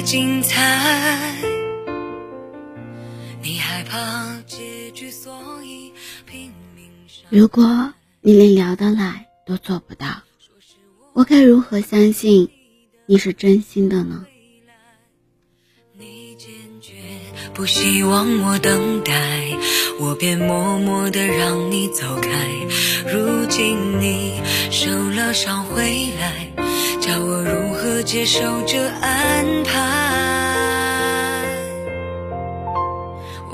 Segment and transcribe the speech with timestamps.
[0.00, 1.34] 精彩。
[3.42, 5.92] 你害怕结局，所以
[6.24, 6.88] 拼命。
[7.28, 10.22] 如果你连聊得来都做不到，
[11.12, 12.48] 我该如何相信
[13.06, 14.24] 你是真心的呢？
[15.98, 16.48] 你坚
[16.80, 16.94] 决
[17.52, 19.12] 不希望我等待，
[20.00, 22.30] 我便默默的让你走开。
[23.12, 26.46] 如今你受了伤回来，
[27.00, 27.61] 叫我如何
[28.02, 29.78] 接受这安排？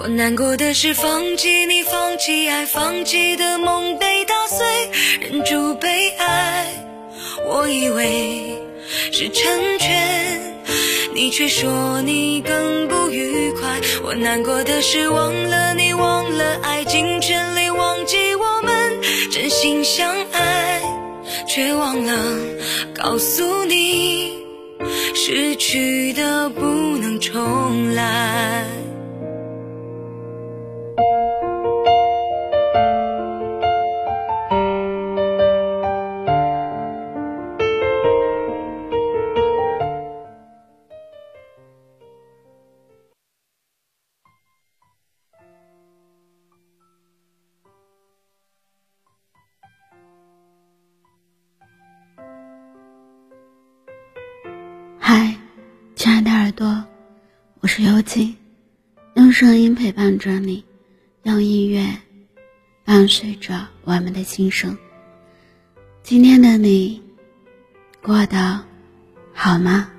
[0.00, 4.66] 我难过的是放弃你，放弃爱，放弃的梦被打碎，
[5.20, 6.66] 忍住悲哀。
[7.46, 8.62] 我以为
[9.12, 10.40] 是成全，
[11.14, 13.80] 你却说你更不愉快。
[14.02, 20.80] 我难过的是忘了你，忘了爱，尽全力忘记我们真心相爱，
[21.46, 22.14] 却忘了
[22.94, 24.37] 告诉你，
[25.14, 26.62] 失去的不
[26.98, 28.77] 能重来。
[59.98, 60.64] 伴着你，
[61.24, 61.84] 用音乐
[62.84, 64.78] 伴随着我们的心声。
[66.04, 67.02] 今天的你
[68.00, 68.64] 过得
[69.34, 69.90] 好吗？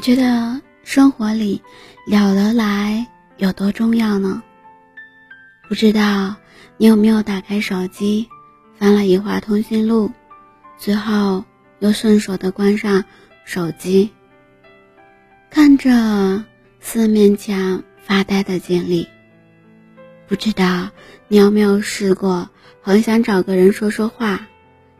[0.00, 1.60] 觉得生活里
[2.06, 3.06] 聊得来
[3.36, 4.42] 有多重要呢？
[5.68, 6.34] 不知道
[6.78, 8.26] 你有没有打开手机，
[8.78, 10.10] 翻了一会儿通讯录，
[10.78, 11.44] 最后
[11.80, 13.04] 又顺手的关上
[13.44, 14.10] 手机，
[15.50, 16.42] 看着
[16.80, 19.06] 四面墙发呆的经历。
[20.26, 20.88] 不知道
[21.28, 22.48] 你有没有试过，
[22.80, 24.46] 很想找个人说说话，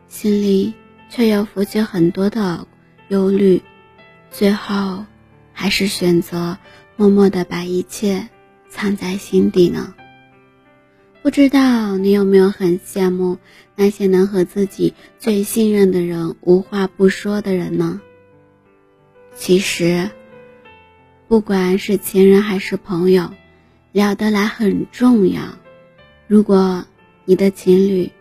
[0.07, 0.73] 心里
[1.09, 2.67] 却又浮起很多的。
[3.07, 3.61] 忧虑，
[4.31, 5.05] 最后
[5.53, 6.57] 还是选择
[6.95, 8.29] 默默的把一切
[8.69, 9.93] 藏在心底呢。
[11.21, 13.37] 不知道你有没有很羡慕
[13.75, 18.01] 那些能和自己最信任的人无话不说的人呢？
[19.35, 20.09] 其实，
[21.27, 23.31] 不管是情人还是朋友，
[23.91, 25.43] 聊得来很重要。
[26.27, 26.85] 如果
[27.25, 28.11] 你的情侣，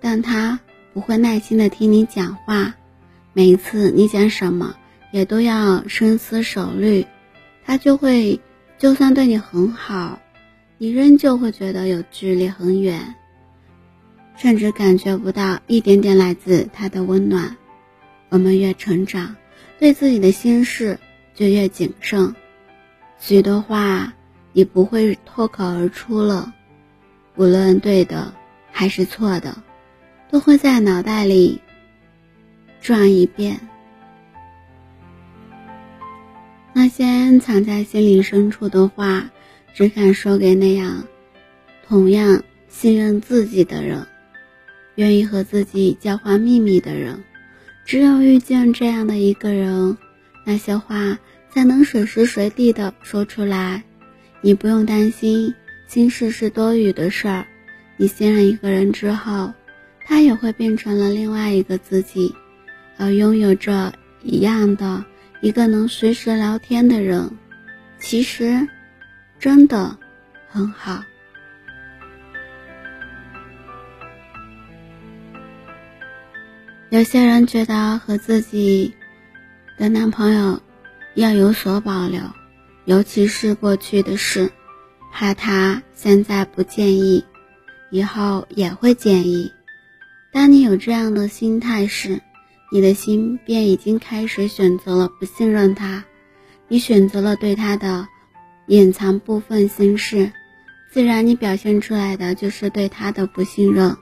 [0.00, 0.60] 但他
[0.94, 2.74] 不会耐心的听你讲话。
[3.32, 4.76] 每一次你讲什么，
[5.14, 7.06] 也都要深思熟虑，
[7.64, 8.40] 他就会，
[8.78, 10.18] 就算对你很好，
[10.76, 13.14] 你仍旧会觉得有距离很远，
[14.36, 17.56] 甚至感觉不到一点点来自他的温暖。
[18.28, 19.36] 我们越成长，
[19.78, 20.98] 对自己的心事
[21.32, 22.34] 就越谨慎，
[23.20, 24.12] 许多话
[24.52, 26.52] 你不会脱口而出了，
[27.36, 28.34] 无论对的
[28.72, 29.56] 还是错的，
[30.28, 31.60] 都会在脑袋里。
[32.80, 33.60] 转一遍，
[36.76, 39.30] 那些藏在心里深处的话，
[39.74, 41.06] 只敢说给那样
[41.86, 44.04] 同样信任自己的人，
[44.96, 47.22] 愿意和自己交换秘密的人。
[47.86, 49.96] 只有遇见这样的一个人，
[50.44, 51.16] 那些话
[51.48, 53.84] 才能随时随地的说出来。
[54.40, 55.54] 你不用担心
[55.86, 57.46] 心事是多余的事儿。
[57.96, 59.52] 你信任一个人之后，
[60.04, 62.34] 他也会变成了另外一个自己。
[62.96, 65.04] 而拥有着一样的
[65.44, 67.30] 一个能随时聊天的人，
[67.98, 68.66] 其实
[69.38, 69.94] 真的
[70.48, 71.04] 很好。
[76.88, 78.94] 有些人觉得和自己
[79.76, 80.62] 的男朋友
[81.14, 82.22] 要有所保留，
[82.86, 84.50] 尤其是过去的事，
[85.12, 87.22] 怕他现在不介意，
[87.90, 89.52] 以后也会介意。
[90.32, 92.22] 当你有这样的心态时，
[92.74, 96.04] 你的心便已经开始选择了不信任他，
[96.66, 98.08] 你选择了对他的
[98.66, 100.32] 隐藏部分心事，
[100.90, 103.96] 自然你表现出来的就是对他的不信任，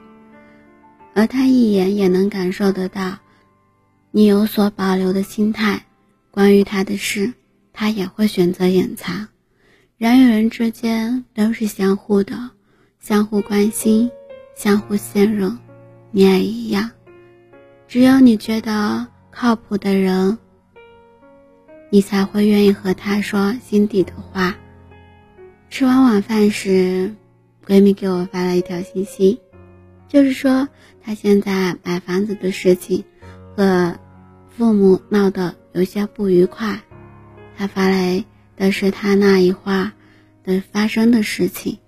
[1.13, 3.19] 而他一眼也能感受得到
[4.11, 5.85] 你有所保留的心态，
[6.31, 7.35] 关于他的事，
[7.75, 9.29] 他也会选择隐藏。
[9.99, 12.49] 人与人之间都是相互的，
[12.99, 14.11] 相互关心，
[14.57, 15.59] 相互信任。
[16.11, 16.91] 你也一样。
[17.93, 20.39] 只有你觉得靠谱的人，
[21.91, 24.57] 你才会愿意和他说心底的话。
[25.69, 27.15] 吃完晚饭时，
[27.67, 29.43] 闺蜜给我发了一条信息，
[30.09, 30.71] 就是说
[31.03, 33.05] 她现在买房子的事情
[33.55, 33.99] 和
[34.49, 36.81] 父母闹得有些不愉快。
[37.59, 38.25] 她发来。
[38.57, 39.93] 的是他那一话
[40.45, 41.79] 的发生的事情，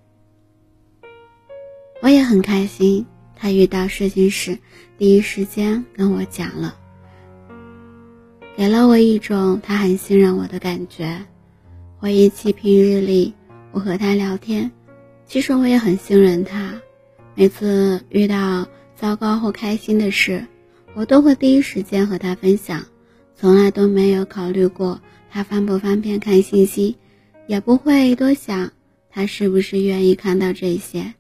[2.03, 3.07] 我也很开心。
[3.37, 4.59] 他遇到事情时，
[4.97, 6.77] 第一时间跟我讲了，
[8.57, 11.25] 给了我一种他很信任我的感觉。
[11.99, 13.33] 回忆起平日里
[13.73, 14.71] 我和他聊天，
[15.27, 16.75] 其实我也很信任他。
[17.35, 20.47] 每次遇到糟糕或开心的事，
[20.95, 22.85] 我都会第一时间和他分享，
[23.35, 25.01] 从来都没有考虑过。
[25.31, 26.97] 他方不方便看信息，
[27.49, 28.71] 也不会多想
[29.11, 31.15] 他是不是愿意看到这些，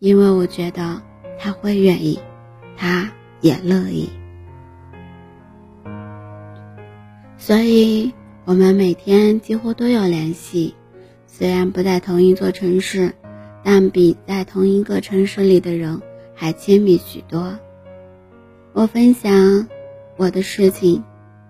[0.00, 1.00] 因为我觉得
[1.42, 2.20] 他会愿意，
[2.76, 3.10] 他
[3.40, 4.10] 也乐意。
[7.38, 8.12] 所以，
[8.44, 10.74] 我们每天几乎都有联系，
[11.26, 13.14] 虽然不在同一座城市，
[13.64, 16.02] 但比在同一个城市里的人
[16.34, 17.58] 还亲密许多。
[18.74, 19.66] 我分享
[20.18, 21.02] 我的事情，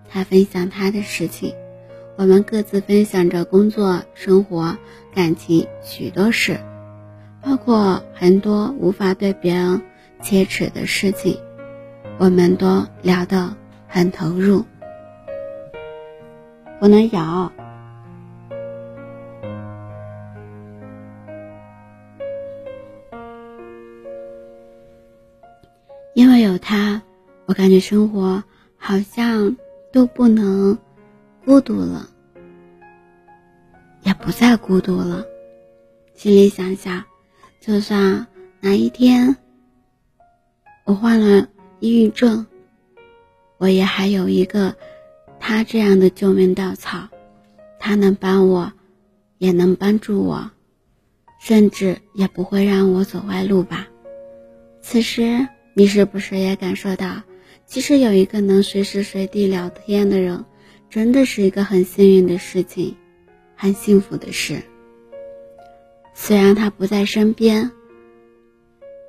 [0.08, 1.52] 他分享他的事情。
[2.16, 4.76] 我们各自分享着工作、生活、
[5.12, 6.60] 感情许多事，
[7.42, 9.82] 包括很多无法对别人
[10.20, 11.38] 启齿的事情，
[12.18, 13.56] 我们都聊得
[13.88, 14.64] 很投入。
[16.78, 17.52] 不能咬，
[26.14, 27.02] 因为有他，
[27.46, 28.44] 我感觉生活
[28.76, 29.56] 好像
[29.92, 30.78] 都不能。
[31.42, 32.06] 孤独了，
[34.02, 35.24] 也不再孤独了。
[36.14, 37.02] 心里想想，
[37.60, 38.26] 就算
[38.60, 39.36] 哪一天
[40.84, 41.46] 我患了
[41.78, 42.46] 抑郁症，
[43.58, 44.74] 我也还有一个
[45.38, 47.06] 他这样的救命稻草，
[47.78, 48.72] 他能帮我，
[49.36, 50.50] 也能帮助我，
[51.38, 53.86] 甚至也不会让我走歪路吧。
[54.80, 57.22] 此时，你是不是也感受到，
[57.66, 60.42] 其实有一个能随时随地聊天的人？
[60.88, 62.96] 真的是一个很幸运的事情，
[63.54, 64.62] 很幸福的事。
[66.22, 67.72] 虽然他不在身边，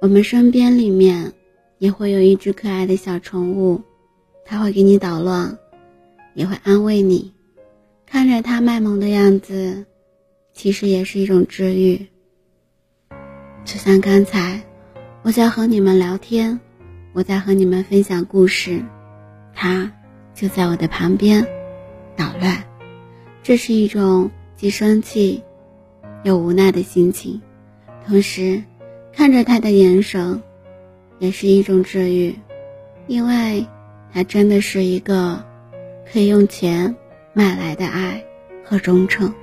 [0.01, 1.33] 我们身边里面
[1.77, 3.81] 也会有一只可爱的小宠物，
[4.45, 5.59] 它会给你捣乱，
[6.33, 7.33] 也会安慰你。
[8.07, 9.85] 看着它卖萌的样子，
[10.53, 12.07] 其实也是一种治愈。
[13.65, 14.63] 就像刚才
[15.21, 16.61] 我在和你们聊天，
[17.11, 18.85] 我在和你们分享故事，
[19.53, 19.91] 它
[20.33, 21.45] 就在我的旁边。
[22.15, 22.63] 捣乱，
[23.43, 25.43] 这是一种既生气
[26.23, 27.41] 有无奈的心情。
[28.05, 28.63] 同时，
[29.13, 30.41] 看着他的眼神，
[31.19, 32.35] 也是一种治愈，
[33.07, 33.65] 因为
[34.13, 35.43] 他真的是一个
[36.11, 36.95] 可以用钱
[37.33, 38.23] 买来的爱
[38.63, 39.33] 和忠诚。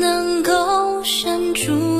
[0.00, 1.91] 能够删除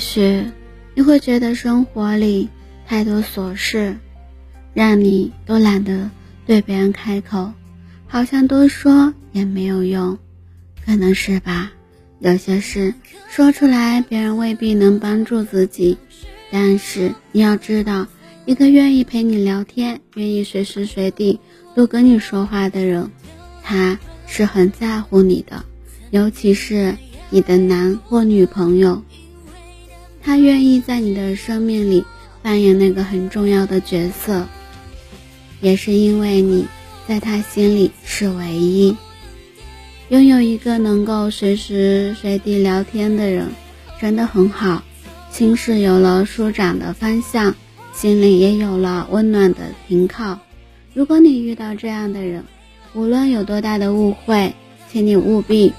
[0.00, 0.46] 也许
[0.94, 2.48] 你会觉得生活里
[2.86, 3.98] 太多琐事，
[4.72, 6.10] 让你都懒得
[6.46, 7.52] 对别人开口，
[8.06, 10.18] 好像多说也没有用，
[10.86, 11.72] 可能是吧。
[12.18, 12.94] 有些事
[13.28, 15.98] 说出来，别人未必能帮助自己，
[16.50, 18.06] 但是你要知道，
[18.46, 21.38] 一个愿意陪你聊天、愿意随时随地
[21.74, 23.10] 都跟你说话的人，
[23.62, 25.62] 他是很在乎你的，
[26.10, 26.96] 尤其是
[27.28, 29.04] 你的男或女朋友，
[30.22, 32.04] 他愿意在你的生命里
[32.42, 34.46] 扮演那个很重要的角色，
[35.60, 36.66] 也是因为你
[37.06, 38.96] 在他心里是唯一。
[40.10, 43.48] 拥有一个能够随时随地聊天的人，
[44.00, 44.82] 真的很好。
[45.30, 47.54] 心事有了舒展的方向，
[47.94, 50.38] 心里也有了温暖的停靠。
[50.92, 52.44] 如果你遇到这样的人，
[52.94, 54.52] 无论有多大的误会，
[54.90, 55.72] 请你务必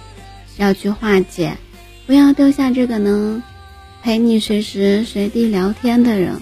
[0.58, 1.58] 要去化解，
[2.08, 3.44] 不要丢下这个能
[4.04, 6.36] 陪你随时随地聊天的人，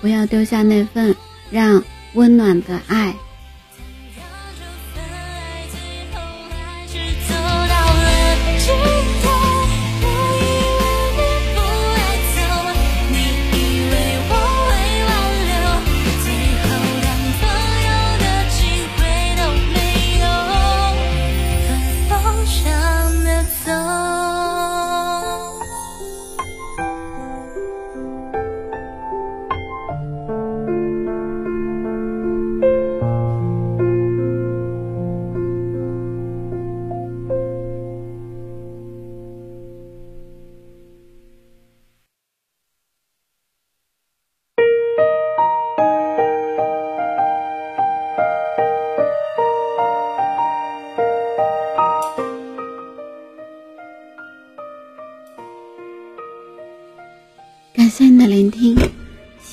[0.00, 1.14] 不要丢下那份
[1.50, 1.82] 让
[2.14, 3.14] 温暖的爱。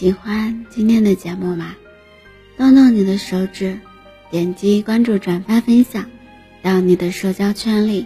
[0.08, 1.76] 喜欢今天的节目吗？
[2.56, 3.78] 动动你的手指，
[4.32, 6.10] 点击关注、转发、分享
[6.62, 8.06] 到你的社交圈里，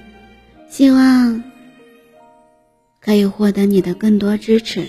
[0.68, 1.44] 希望
[3.00, 4.88] 可以获得你的更多支持。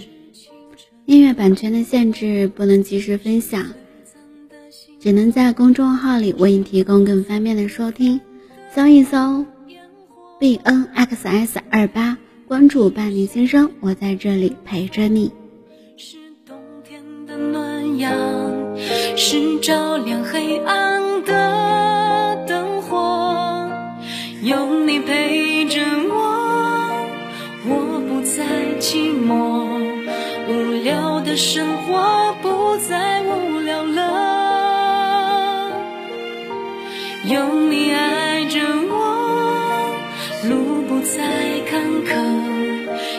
[1.05, 3.75] 音乐版权的限制不能及时分享，
[4.99, 8.23] 只能在公众号里为你提供更方便的收听。
[8.75, 9.45] 搜一搜
[10.41, 12.17] b n x s 二八。
[12.49, 15.31] 关注伴你心声，我在这里陪着你。
[18.03, 18.11] 是冬天的暖阳，
[19.17, 23.71] 是照亮黑暗的灯火。
[24.43, 25.81] 有你陪着
[26.11, 26.15] 我，
[27.69, 28.45] 我不再
[28.81, 29.31] 寂寞。
[30.49, 35.71] 无聊的生活不再无聊了。
[37.25, 38.59] 有你爱着
[38.91, 38.95] 我，
[40.49, 41.23] 路不再
[41.71, 42.11] 坎坷。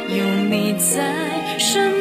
[0.10, 1.92] 有你在，身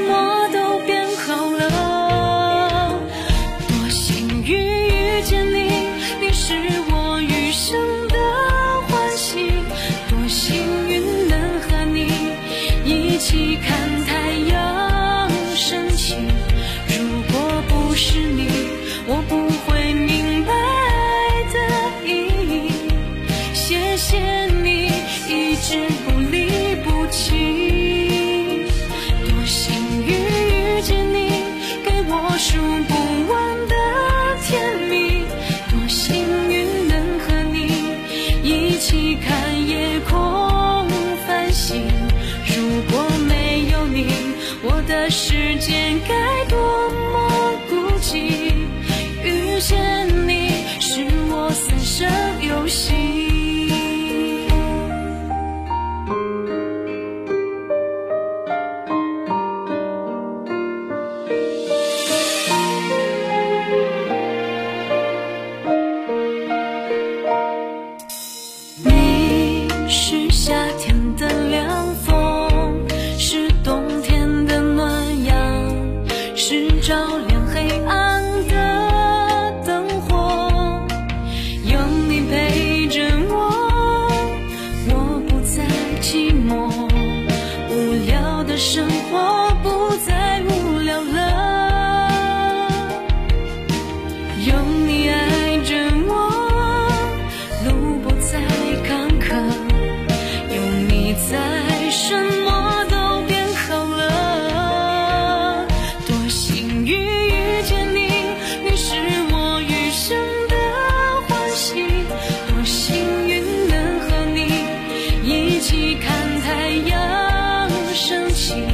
[115.62, 118.64] 一起看太阳升起。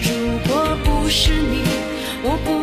[0.00, 1.64] 如果不是你，
[2.22, 2.57] 我不。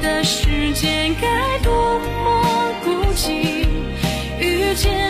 [0.00, 3.66] 的时间该多么孤寂
[4.38, 5.05] 遇见。